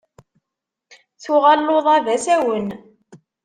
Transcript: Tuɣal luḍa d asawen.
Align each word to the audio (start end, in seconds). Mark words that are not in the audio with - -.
Tuɣal 1.23 1.59
luḍa 1.67 1.95
d 2.05 2.07
asawen. 2.15 2.67